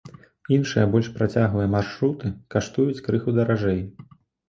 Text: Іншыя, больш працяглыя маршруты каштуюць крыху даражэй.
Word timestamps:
Іншыя, 0.55 0.85
больш 0.95 1.09
працяглыя 1.19 1.71
маршруты 1.75 2.35
каштуюць 2.57 3.03
крыху 3.11 3.29
даражэй. 3.41 3.81